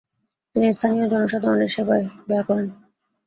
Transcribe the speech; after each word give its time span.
তিনি 0.55 0.67
স্থানীয় 0.73 1.05
জনসাধারণের 1.09 1.73
সেবায় 1.75 2.05
ব্যয় 2.27 2.45
করেন। 2.47 2.67